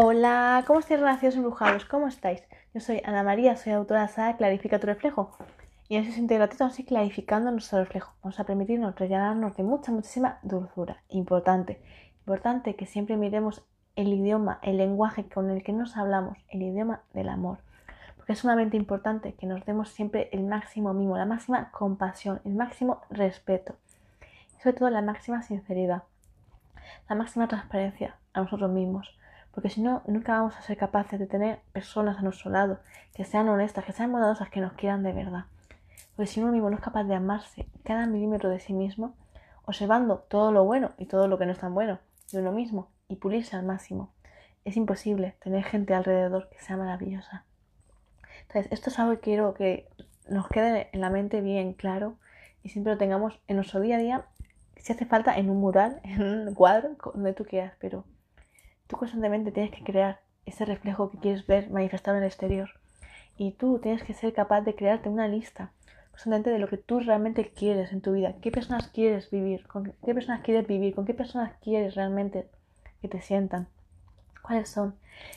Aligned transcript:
Hola, 0.00 0.62
¿cómo 0.64 0.78
estáis 0.78 1.00
relacionados 1.00 1.34
embrujados? 1.34 1.84
¿Cómo 1.84 2.06
estáis? 2.06 2.40
Yo 2.72 2.80
soy 2.80 3.02
Ana 3.04 3.24
María, 3.24 3.56
soy 3.56 3.72
autora 3.72 4.06
de 4.06 4.36
Clarifica 4.36 4.78
tu 4.78 4.86
reflejo. 4.86 5.36
Y 5.88 5.96
en 5.96 6.02
ese 6.02 6.12
siguiente 6.12 6.38
ratito 6.38 6.58
vamos 6.60 6.78
a 6.78 6.82
ir 6.82 6.86
clarificando 6.86 7.50
nuestro 7.50 7.80
reflejo. 7.80 8.14
Vamos 8.22 8.38
a 8.38 8.44
permitirnos 8.44 8.94
rellenarnos 8.94 9.56
de 9.56 9.64
mucha, 9.64 9.90
muchísima 9.90 10.38
dulzura. 10.44 11.02
Importante. 11.08 11.82
Importante 12.20 12.76
que 12.76 12.86
siempre 12.86 13.16
miremos 13.16 13.64
el 13.96 14.12
idioma, 14.12 14.60
el 14.62 14.76
lenguaje 14.76 15.28
con 15.28 15.50
el 15.50 15.64
que 15.64 15.72
nos 15.72 15.96
hablamos, 15.96 16.38
el 16.48 16.62
idioma 16.62 17.02
del 17.12 17.28
amor. 17.28 17.58
Porque 18.16 18.34
es 18.34 18.38
sumamente 18.38 18.76
importante 18.76 19.32
que 19.32 19.46
nos 19.46 19.66
demos 19.66 19.88
siempre 19.88 20.28
el 20.30 20.44
máximo 20.44 20.94
mimo, 20.94 21.18
la 21.18 21.26
máxima 21.26 21.72
compasión, 21.72 22.40
el 22.44 22.54
máximo 22.54 23.00
respeto. 23.10 23.74
Y 24.56 24.62
sobre 24.62 24.76
todo 24.76 24.90
la 24.90 25.02
máxima 25.02 25.42
sinceridad, 25.42 26.04
la 27.08 27.16
máxima 27.16 27.48
transparencia 27.48 28.14
a 28.32 28.42
nosotros 28.42 28.70
mismos 28.70 29.18
porque 29.58 29.70
si 29.70 29.80
no, 29.80 30.02
nunca 30.06 30.34
vamos 30.34 30.54
a 30.54 30.62
ser 30.62 30.76
capaces 30.76 31.18
de 31.18 31.26
tener 31.26 31.58
personas 31.72 32.18
a 32.18 32.22
nuestro 32.22 32.48
lado 32.48 32.78
que 33.12 33.24
sean 33.24 33.48
honestas, 33.48 33.84
que 33.84 33.90
sean 33.90 34.12
bondadosas, 34.12 34.50
que 34.50 34.60
nos 34.60 34.74
quieran 34.74 35.02
de 35.02 35.12
verdad. 35.12 35.46
Porque 36.14 36.30
si 36.30 36.40
uno 36.40 36.52
mismo 36.52 36.70
no 36.70 36.76
es 36.76 36.80
capaz 36.80 37.02
de 37.02 37.16
amarse 37.16 37.66
cada 37.82 38.06
milímetro 38.06 38.50
de 38.50 38.60
sí 38.60 38.72
mismo, 38.72 39.16
observando 39.64 40.18
todo 40.28 40.52
lo 40.52 40.62
bueno 40.62 40.92
y 40.96 41.06
todo 41.06 41.26
lo 41.26 41.38
que 41.38 41.46
no 41.46 41.50
es 41.50 41.58
tan 41.58 41.74
bueno 41.74 41.98
de 42.30 42.38
uno 42.38 42.52
mismo 42.52 42.88
y 43.08 43.16
pulirse 43.16 43.56
al 43.56 43.64
máximo, 43.64 44.12
es 44.64 44.76
imposible 44.76 45.34
tener 45.42 45.64
gente 45.64 45.92
alrededor 45.92 46.48
que 46.50 46.60
sea 46.60 46.76
maravillosa. 46.76 47.44
Entonces, 48.42 48.70
esto 48.70 48.90
es 48.90 48.98
algo 49.00 49.14
que 49.14 49.20
quiero 49.22 49.54
que 49.54 49.88
nos 50.28 50.46
quede 50.46 50.88
en 50.92 51.00
la 51.00 51.10
mente 51.10 51.40
bien 51.40 51.72
claro 51.72 52.14
y 52.62 52.68
siempre 52.68 52.92
lo 52.92 52.98
tengamos 53.00 53.40
en 53.48 53.56
nuestro 53.56 53.80
día 53.80 53.96
a 53.96 53.98
día, 53.98 54.24
si 54.76 54.92
hace 54.92 55.04
falta 55.04 55.36
en 55.36 55.50
un 55.50 55.58
mural, 55.58 56.00
en 56.04 56.22
un 56.22 56.54
cuadro, 56.54 56.90
donde 57.12 57.32
tú 57.32 57.44
quieras, 57.44 57.72
pero 57.80 58.04
Tú 58.88 58.96
constantemente 58.96 59.52
tienes 59.52 59.70
que 59.70 59.84
crear 59.84 60.20
ese 60.46 60.64
reflejo 60.64 61.10
que 61.10 61.18
quieres 61.18 61.46
ver 61.46 61.70
manifestado 61.70 62.16
en 62.16 62.24
el 62.24 62.28
exterior. 62.28 62.70
Y 63.36 63.52
tú 63.52 63.78
tienes 63.78 64.02
que 64.02 64.14
ser 64.14 64.32
capaz 64.32 64.62
de 64.62 64.74
crearte 64.74 65.08
una 65.08 65.28
lista 65.28 65.72
constantemente 66.10 66.50
de 66.50 66.58
lo 66.58 66.68
que 66.68 66.78
tú 66.78 66.98
realmente 66.98 67.50
quieres 67.50 67.92
en 67.92 68.00
tu 68.00 68.12
vida. 68.12 68.34
¿Qué 68.40 68.50
personas 68.50 68.88
quieres 68.88 69.30
vivir? 69.30 69.68
¿Con 69.68 69.92
qué 70.04 70.14
personas 70.14 70.40
quieres 70.40 70.66
vivir? 70.66 70.94
¿Con 70.94 71.04
qué 71.04 71.14
personas 71.14 71.52
quieres 71.62 71.94
realmente 71.94 72.48
que 73.00 73.08
te 73.08 73.20
sientan? 73.20 73.68
¿Cuáles 74.42 74.68
son? 74.68 74.96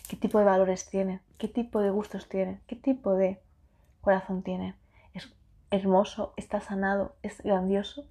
¿Qué 0.09 0.15
tipo 0.15 0.39
de 0.39 0.45
valores 0.45 0.89
tienen? 0.89 1.19
¿Qué 1.37 1.47
tipo 1.47 1.81
de 1.81 1.91
gustos 1.91 2.29
tienen? 2.29 2.61
¿Qué 2.65 2.75
tipo 2.75 3.13
de 3.13 3.39
corazón 3.99 4.41
tienen? 4.41 4.73
¿Es 5.13 5.31
hermoso? 5.69 6.33
¿Está 6.37 6.61
sanado? 6.61 7.15
¿Es 7.21 7.43
grandioso? 7.43 8.05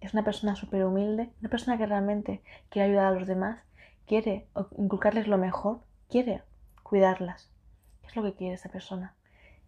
¿Es 0.00 0.14
una 0.14 0.24
persona 0.24 0.54
súper 0.54 0.84
humilde? 0.84 1.30
¿Una 1.40 1.50
persona 1.50 1.76
que 1.76 1.86
realmente 1.86 2.42
quiere 2.70 2.88
ayudar 2.88 3.06
a 3.06 3.18
los 3.18 3.26
demás? 3.26 3.67
Quiere 4.08 4.48
inculcarles 4.76 5.28
lo 5.28 5.36
mejor, 5.36 5.80
quiere 6.08 6.42
cuidarlas. 6.82 7.52
¿Qué 8.00 8.08
es 8.08 8.16
lo 8.16 8.22
que 8.22 8.34
quiere 8.34 8.54
esa 8.54 8.70
persona? 8.70 9.14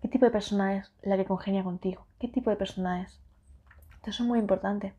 ¿Qué 0.00 0.08
tipo 0.08 0.24
de 0.24 0.30
persona 0.30 0.76
es 0.76 0.90
la 1.02 1.18
que 1.18 1.26
congenia 1.26 1.62
contigo? 1.62 2.06
¿Qué 2.18 2.26
tipo 2.26 2.48
de 2.48 2.56
persona 2.56 3.02
es? 3.02 3.20
Entonces 3.96 4.20
es 4.20 4.26
muy 4.26 4.38
importante 4.38 4.94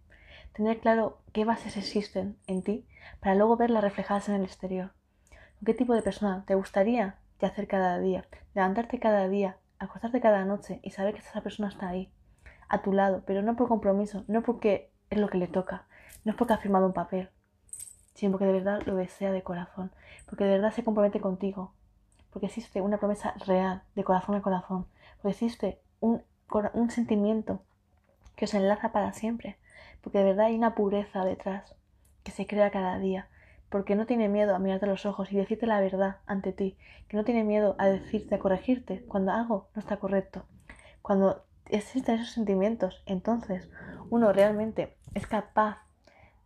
tener 0.53 0.79
claro 0.79 1.17
qué 1.33 1.43
bases 1.43 1.75
existen 1.75 2.37
en 2.45 2.61
ti 2.61 2.85
para 3.19 3.33
luego 3.33 3.57
verlas 3.57 3.83
reflejadas 3.83 4.29
en 4.29 4.35
el 4.35 4.43
exterior. 4.43 4.91
¿Qué 5.65 5.73
tipo 5.73 5.95
de 5.95 6.03
persona 6.03 6.43
te 6.45 6.53
gustaría 6.53 7.15
hacer 7.41 7.67
cada 7.67 7.97
día? 7.97 8.25
Levantarte 8.53 8.99
cada 8.99 9.27
día, 9.27 9.57
acostarte 9.79 10.21
cada 10.21 10.45
noche 10.45 10.79
y 10.83 10.91
saber 10.91 11.15
que 11.15 11.21
esa 11.21 11.41
persona 11.41 11.69
está 11.69 11.89
ahí, 11.89 12.13
a 12.69 12.83
tu 12.83 12.93
lado, 12.93 13.23
pero 13.25 13.41
no 13.41 13.55
por 13.55 13.67
compromiso, 13.67 14.23
no 14.27 14.43
porque 14.43 14.91
es 15.09 15.17
lo 15.17 15.29
que 15.29 15.39
le 15.39 15.47
toca, 15.47 15.87
no 16.25 16.31
es 16.31 16.37
porque 16.37 16.53
ha 16.53 16.57
firmado 16.57 16.85
un 16.85 16.93
papel, 16.93 17.31
sino 18.21 18.33
porque 18.33 18.45
de 18.45 18.53
verdad 18.53 18.83
lo 18.85 18.93
desea 18.93 19.31
de 19.31 19.41
corazón, 19.41 19.89
porque 20.27 20.43
de 20.43 20.51
verdad 20.51 20.71
se 20.71 20.83
compromete 20.83 21.19
contigo, 21.19 21.73
porque 22.29 22.45
existe 22.45 22.79
una 22.79 22.99
promesa 22.99 23.33
real 23.47 23.81
de 23.95 24.03
corazón 24.03 24.35
a 24.35 24.43
corazón, 24.43 24.85
porque 25.17 25.31
existe 25.31 25.79
un, 26.01 26.21
un 26.73 26.91
sentimiento 26.91 27.63
que 28.35 28.45
os 28.45 28.53
enlaza 28.53 28.91
para 28.91 29.11
siempre, 29.13 29.57
porque 30.01 30.19
de 30.19 30.25
verdad 30.25 30.45
hay 30.45 30.55
una 30.55 30.75
pureza 30.75 31.25
detrás 31.25 31.73
que 32.21 32.29
se 32.29 32.45
crea 32.45 32.69
cada 32.69 32.99
día, 32.99 33.27
porque 33.69 33.95
no 33.95 34.05
tiene 34.05 34.29
miedo 34.29 34.53
a 34.53 34.59
mirarte 34.59 34.85
los 34.85 35.07
ojos 35.07 35.31
y 35.31 35.37
decirte 35.37 35.65
la 35.65 35.79
verdad 35.79 36.17
ante 36.27 36.53
ti, 36.53 36.77
que 37.07 37.17
no 37.17 37.23
tiene 37.23 37.43
miedo 37.43 37.75
a 37.79 37.87
decirte, 37.87 38.35
a 38.35 38.39
corregirte 38.39 39.03
cuando 39.07 39.31
algo 39.31 39.67
no 39.73 39.79
está 39.79 39.97
correcto. 39.97 40.45
Cuando 41.01 41.43
existen 41.65 42.19
esos 42.19 42.35
sentimientos, 42.35 43.01
entonces 43.07 43.67
uno 44.11 44.31
realmente 44.31 44.95
es 45.15 45.25
capaz 45.25 45.79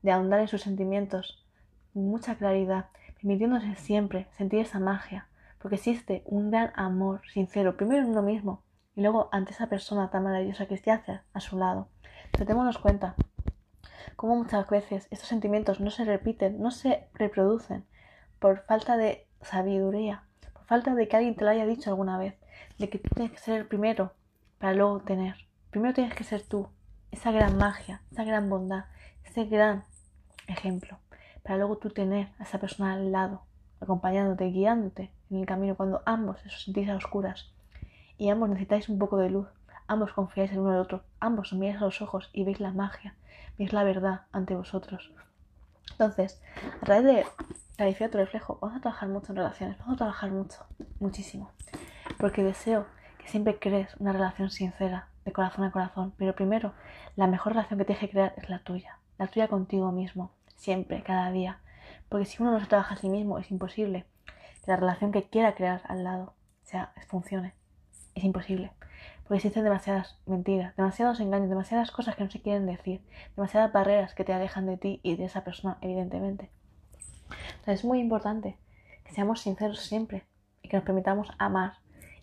de 0.03 0.13
ahondar 0.13 0.39
en 0.39 0.47
sus 0.47 0.61
sentimientos 0.61 1.44
mucha 1.95 2.35
claridad, 2.35 2.87
permitiéndose 3.15 3.75
siempre 3.75 4.27
sentir 4.37 4.59
esa 4.59 4.79
magia, 4.79 5.27
porque 5.59 5.75
existe 5.75 6.23
un 6.25 6.51
gran 6.51 6.71
amor 6.75 7.21
sincero, 7.31 7.77
primero 7.77 8.03
en 8.03 8.09
uno 8.09 8.21
mismo 8.21 8.63
y 8.95 9.01
luego 9.01 9.29
ante 9.31 9.51
esa 9.51 9.67
persona 9.67 10.09
tan 10.09 10.23
maravillosa 10.23 10.67
que 10.67 10.75
hace 10.91 11.21
a 11.33 11.39
su 11.39 11.57
lado. 11.57 11.87
Pero 12.31 12.45
démonos 12.45 12.77
cuenta 12.77 13.15
cómo 14.15 14.35
muchas 14.35 14.69
veces 14.69 15.07
estos 15.09 15.27
sentimientos 15.27 15.79
no 15.79 15.89
se 15.89 16.05
repiten, 16.05 16.61
no 16.61 16.71
se 16.71 17.07
reproducen 17.13 17.85
por 18.39 18.59
falta 18.65 18.97
de 18.97 19.27
sabiduría, 19.41 20.23
por 20.53 20.65
falta 20.65 20.95
de 20.95 21.07
que 21.07 21.15
alguien 21.15 21.35
te 21.35 21.43
lo 21.43 21.51
haya 21.51 21.65
dicho 21.65 21.89
alguna 21.89 22.17
vez, 22.17 22.35
de 22.77 22.89
que 22.89 22.99
tú 22.99 23.09
tienes 23.15 23.31
que 23.31 23.39
ser 23.39 23.57
el 23.57 23.67
primero 23.67 24.13
para 24.59 24.73
luego 24.73 24.99
tener. 24.99 25.35
Primero 25.71 25.93
tienes 25.93 26.13
que 26.13 26.23
ser 26.23 26.41
tú, 26.41 26.69
esa 27.11 27.31
gran 27.31 27.57
magia, 27.57 28.01
esa 28.11 28.23
gran 28.23 28.49
bondad, 28.49 28.85
ese 29.23 29.45
gran 29.45 29.83
ejemplo 30.47 30.99
para 31.45 31.57
luego 31.57 31.77
tú 31.77 31.91
tener 31.91 32.29
a 32.39 32.43
esa 32.43 32.59
persona 32.59 32.93
al 32.93 33.11
lado, 33.11 33.43
acompañándote, 33.79 34.49
guiándote 34.49 35.11
en 35.29 35.37
el 35.37 35.45
camino 35.45 35.75
cuando 35.75 36.01
ambos 36.05 36.43
os 36.43 36.63
sentís 36.63 36.89
a 36.89 36.95
oscuras. 36.95 37.53
Y 38.17 38.29
ambos 38.29 38.49
necesitáis 38.49 38.89
un 38.89 38.97
poco 38.97 39.17
de 39.17 39.29
luz, 39.29 39.47
ambos 39.87 40.11
confiáis 40.11 40.51
en 40.51 40.59
uno 40.59 40.73
el 40.73 40.79
otro, 40.79 41.03
ambos 41.19 41.53
os 41.53 41.59
miráis 41.59 41.79
a 41.79 41.85
los 41.85 42.01
ojos 42.01 42.31
y 42.33 42.45
veis 42.45 42.59
la 42.59 42.71
magia, 42.71 43.13
veis 43.59 43.73
la 43.73 43.83
verdad 43.83 44.21
ante 44.31 44.55
vosotros. 44.55 45.11
Entonces, 45.91 46.41
a 46.81 46.85
través 46.85 47.03
de 47.03 47.25
clarificar 47.75 48.09
tu 48.09 48.17
reflejo, 48.17 48.57
vamos 48.59 48.77
a 48.77 48.81
trabajar 48.81 49.09
mucho 49.09 49.31
en 49.31 49.37
relaciones, 49.37 49.77
vamos 49.77 49.93
a 49.93 49.97
trabajar 49.97 50.31
mucho, 50.31 50.65
muchísimo, 50.99 51.51
porque 52.17 52.43
deseo 52.43 52.87
que 53.19 53.27
siempre 53.27 53.59
crees 53.59 53.95
una 53.97 54.13
relación 54.13 54.49
sincera, 54.49 55.09
de 55.25 55.31
corazón 55.31 55.63
a 55.63 55.71
corazón, 55.71 56.11
pero 56.17 56.33
primero, 56.33 56.73
la 57.15 57.27
mejor 57.27 57.53
relación 57.53 57.77
que 57.77 57.85
tienes 57.85 58.01
que 58.01 58.09
crear 58.09 58.33
es 58.37 58.49
la 58.49 58.59
tuya, 58.59 58.97
la 59.19 59.27
tuya 59.27 59.47
contigo 59.47 59.91
mismo, 59.91 60.31
siempre, 60.55 61.03
cada 61.03 61.31
día. 61.31 61.59
Porque 62.09 62.25
si 62.25 62.41
uno 62.41 62.51
no 62.51 62.59
se 62.59 62.67
trabaja 62.67 62.95
a 62.95 62.97
sí 62.97 63.09
mismo, 63.09 63.39
es 63.39 63.51
imposible 63.51 64.05
que 64.63 64.71
la 64.71 64.77
relación 64.77 65.11
que 65.11 65.23
quiera 65.23 65.55
crear 65.55 65.81
al 65.87 66.03
lado 66.03 66.33
sea, 66.63 66.93
funcione. 67.07 67.53
Es 68.15 68.23
imposible. 68.23 68.71
Porque 69.23 69.35
existen 69.35 69.63
demasiadas 69.63 70.19
mentiras, 70.25 70.75
demasiados 70.75 71.19
engaños, 71.19 71.49
demasiadas 71.49 71.91
cosas 71.91 72.15
que 72.15 72.23
no 72.23 72.29
se 72.29 72.41
quieren 72.41 72.65
decir, 72.65 73.01
demasiadas 73.35 73.71
barreras 73.71 74.13
que 74.13 74.23
te 74.23 74.33
alejan 74.33 74.65
de 74.65 74.77
ti 74.77 74.99
y 75.03 75.15
de 75.15 75.25
esa 75.25 75.43
persona, 75.43 75.77
evidentemente. 75.81 76.51
Entonces 77.51 77.79
es 77.79 77.85
muy 77.85 77.99
importante 77.99 78.57
que 79.03 79.13
seamos 79.13 79.41
sinceros 79.41 79.79
siempre 79.79 80.25
y 80.61 80.69
que 80.69 80.77
nos 80.77 80.85
permitamos 80.85 81.29
amar. 81.37 81.73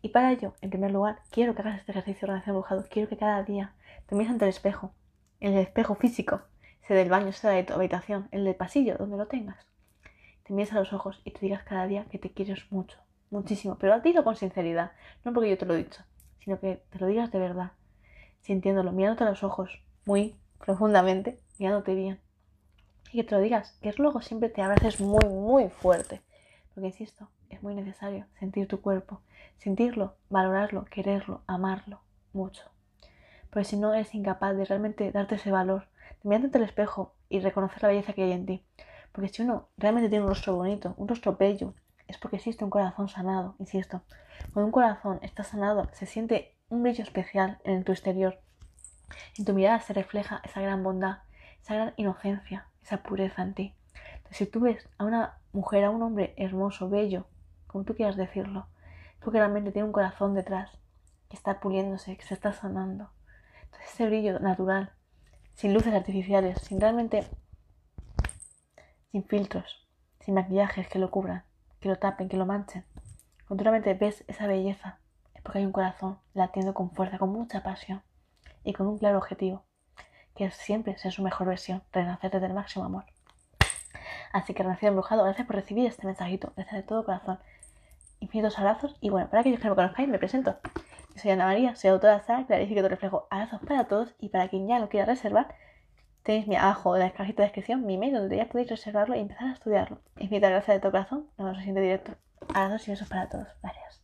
Y 0.01 0.09
para 0.09 0.33
ello, 0.33 0.55
en 0.61 0.71
primer 0.71 0.91
lugar, 0.91 1.21
quiero 1.31 1.55
que 1.55 1.63
hagas 1.63 1.79
este 1.79 1.93
ejercicio 1.93 2.27
de 2.27 2.33
relación 2.33 2.57
brujado. 2.57 2.85
Quiero 2.89 3.09
que 3.09 3.17
cada 3.17 3.43
día 3.43 3.75
te 4.07 4.15
mires 4.15 4.33
ante 4.33 4.45
el 4.45 4.51
espejo, 4.51 4.93
el 5.41 5.57
espejo 5.57 5.95
físico, 5.95 6.43
del 6.95 7.09
baño, 7.09 7.33
sea 7.33 7.51
de 7.51 7.65
tu 7.65 7.75
habitación, 7.75 8.29
el 8.31 8.45
del 8.45 8.55
pasillo, 8.55 8.97
donde 8.99 9.17
lo 9.17 9.27
tengas. 9.27 9.67
Te 10.45 10.53
mires 10.53 10.73
a 10.73 10.81
los 10.81 10.93
ojos 10.93 11.21
y 11.25 11.31
te 11.31 11.41
digas 11.41 11.63
cada 11.65 11.87
día 11.87 12.07
que 12.11 12.19
te 12.19 12.33
quieres 12.33 12.71
mucho, 12.71 12.99
muchísimo, 13.31 13.77
pero 13.79 14.01
dilo 14.01 14.25
con 14.25 14.37
sinceridad, 14.37 14.93
no 15.25 15.33
porque 15.33 15.51
yo 15.51 15.59
te 15.59 15.67
lo 15.67 15.75
he 15.75 15.79
dicho, 15.79 16.03
sino 16.41 16.59
que 16.59 16.83
te 16.91 16.99
lo 16.99 17.07
digas 17.07 17.31
de 17.31 17.39
verdad, 17.39 17.73
sintiéndolo, 18.41 18.93
mirándote 18.93 19.25
a 19.25 19.31
los 19.31 19.45
ojos 19.45 19.83
muy 20.05 20.37
profundamente, 20.59 21.41
mirándote 21.59 21.95
bien. 21.95 22.21
Y 23.13 23.19
que 23.19 23.25
te 23.25 23.35
lo 23.35 23.41
digas, 23.41 23.79
que 23.83 23.93
luego 23.99 24.23
siempre 24.23 24.49
te 24.49 24.63
abraces 24.63 25.01
muy, 25.01 25.29
muy 25.29 25.69
fuerte. 25.69 26.23
Porque 26.75 26.89
insisto, 26.89 27.29
es 27.51 27.63
muy 27.63 27.75
necesario 27.75 28.27
sentir 28.39 28.67
tu 28.67 28.81
cuerpo, 28.81 29.21
sentirlo, 29.59 30.17
valorarlo, 30.31 30.85
quererlo, 30.87 31.43
amarlo 31.47 32.01
mucho. 32.33 32.65
Porque 33.51 33.65
si 33.65 33.77
no 33.77 33.93
eres 33.93 34.15
incapaz 34.15 34.57
de 34.57 34.65
realmente 34.65 35.13
darte 35.13 35.35
ese 35.35 35.51
valor, 35.51 35.87
mirarte 36.25 36.47
ante 36.47 36.59
el 36.59 36.65
espejo 36.65 37.15
y 37.29 37.41
reconocer 37.41 37.83
la 37.83 37.89
belleza 37.89 38.13
que 38.13 38.23
hay 38.23 38.33
en 38.33 38.47
ti. 38.47 38.67
Porque 39.13 39.29
si 39.29 39.43
uno 39.43 39.69
realmente 39.77 40.09
tiene 40.09 40.25
un 40.25 40.31
rostro 40.31 40.55
bonito, 40.57 40.95
un 40.97 41.09
rostro 41.09 41.37
bello, 41.37 41.75
es 42.09 42.19
porque 42.19 42.37
existe 42.37 42.65
un 42.65 42.71
corazón 42.71 43.09
sanado, 43.09 43.55
insisto. 43.59 44.03
Cuando 44.53 44.67
un 44.67 44.73
corazón 44.73 45.19
está 45.23 45.45
sanado, 45.45 45.89
se 45.93 46.07
siente 46.07 46.57
un 46.69 46.83
brillo 46.83 47.03
especial 47.03 47.61
en 47.65 47.85
tu 47.85 47.93
exterior. 47.93 48.41
En 49.39 49.45
tu 49.45 49.53
mirada 49.53 49.81
se 49.81 49.93
refleja 49.93 50.41
esa 50.45 50.61
gran 50.61 50.83
bondad, 50.83 51.19
esa 51.63 51.75
gran 51.75 51.95
inocencia, 51.97 52.67
esa 52.83 53.03
pureza 53.03 53.43
en 53.43 53.55
ti. 53.55 53.75
Entonces, 54.17 54.39
si 54.39 54.47
tú 54.47 54.61
ves 54.61 54.89
a 54.99 55.05
una 55.05 55.39
mujer, 55.53 55.85
a 55.85 55.91
un 55.91 56.03
hombre 56.03 56.35
hermoso, 56.37 56.89
bello, 56.89 57.27
como 57.67 57.85
tú 57.85 57.95
quieras 57.95 58.17
decirlo, 58.17 58.67
es 59.15 59.21
porque 59.21 59.39
realmente 59.39 59.73
tiene 59.73 59.87
un 59.87 59.93
corazón 59.93 60.35
detrás, 60.35 60.71
que 61.29 61.37
está 61.37 61.61
puliéndose, 61.61 62.17
que 62.17 62.25
se 62.25 62.35
está 62.35 62.53
sanando. 62.53 63.11
Entonces, 63.65 63.93
ese 63.93 64.07
brillo 64.07 64.39
natural 64.41 64.93
sin 65.55 65.75
luces 65.75 65.95
artificiales, 65.95 66.61
sin 66.63 66.81
realmente, 66.81 67.25
sin 69.11 69.25
filtros, 69.25 69.87
sin 70.21 70.35
maquillajes 70.35 70.89
que 70.89 70.99
lo 70.99 71.11
cubran. 71.11 71.45
que 71.81 71.89
lo 71.89 71.97
tapen, 71.97 72.29
que 72.29 72.37
lo 72.37 72.47
manchen. 72.47 72.85
Cuando 73.49 73.65
realmente 73.65 73.95
ves 73.95 74.25
esa 74.29 74.47
belleza, 74.47 74.99
es 75.35 75.43
porque 75.43 75.59
hay 75.59 75.67
un 75.67 75.73
corazón 75.73 76.19
latiendo 76.33 76.75
con 76.75 76.93
fuerza, 76.93 77.19
con 77.19 77.31
mucha 77.31 77.63
pasión 77.63 78.03
y 78.63 78.73
con 78.73 78.87
un 78.87 78.99
claro 78.99 79.19
objetivo, 79.19 79.65
que 80.37 80.45
es 80.45 80.55
siempre 80.55 80.97
ser 80.97 81.11
su 81.13 81.23
mejor 81.23 81.49
versión, 81.49 81.83
renacer 81.93 82.31
desde 82.31 82.47
el 82.47 82.55
máximo 82.55 82.85
amor. 82.85 83.05
Así 84.33 84.55
que 84.55 84.63
Renacido 84.63 84.91
Embrujado, 84.91 85.25
gracias 85.25 85.47
por 85.47 85.57
recibir 85.57 85.87
este 85.87 86.07
mensajito, 86.07 86.53
gracias 86.57 86.77
de 86.77 86.83
todo 86.85 87.05
corazón. 87.05 87.39
Infinitos 88.21 88.59
abrazos 88.59 88.97
y 89.01 89.11
bueno, 89.11 89.29
para 89.29 89.41
aquellos 89.41 89.59
que 89.59 89.67
no 89.67 89.75
me 89.75 89.83
conozcáis, 89.83 90.09
me 90.09 90.19
presento. 90.19 90.57
Soy 91.17 91.31
Ana 91.31 91.47
María, 91.47 91.75
soy 91.77 91.91
autora 91.91 92.19
de 92.27 92.47
clarifico 92.47 92.83
tu 92.83 92.89
reflejo. 92.89 93.27
Abrazos 93.31 93.61
para 93.67 93.85
todos 93.85 94.15
y 94.19 94.29
para 94.31 94.49
quien 94.49 94.67
ya 94.67 94.79
lo 94.79 94.89
quiera 94.89 95.07
reservar, 95.07 95.55
tenéis 96.23 96.47
mi 96.47 96.57
abajo 96.57 96.97
en 96.97 97.03
la 97.03 97.13
cajita 97.13 97.43
de 97.43 97.49
descripción 97.49 97.85
mi 97.85 97.99
mail 97.99 98.15
donde 98.15 98.37
ya 98.37 98.49
podéis 98.49 98.71
reservarlo 98.71 99.15
y 99.15 99.21
empezar 99.21 99.49
a 99.49 99.53
estudiarlo. 99.53 100.01
Infinitas 100.17 100.51
gracias 100.51 100.77
de 100.77 100.81
todo 100.81 100.93
corazón, 100.93 101.27
nos 101.37 101.47
vemos 101.47 101.53
en 101.53 101.57
el 101.57 101.61
siguiente 101.61 101.81
directo. 101.81 102.13
Abrazos 102.55 102.89
y 102.89 102.91
besos 102.93 103.09
para 103.09 103.29
todos. 103.29 103.49
Gracias. 103.63 104.02